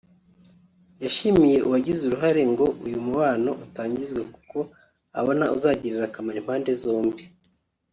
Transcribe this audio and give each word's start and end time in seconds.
yashimiye 1.03 1.57
uwagize 1.65 2.01
uruhare 2.03 2.43
ngo 2.51 2.65
uyu 2.85 2.97
mubano 3.05 3.51
utangizwe 3.65 4.21
kuko 4.33 4.59
abona 5.19 5.45
uzagirira 5.55 6.03
akamaro 6.07 6.37
impande 6.41 6.71
zombi 6.83 7.23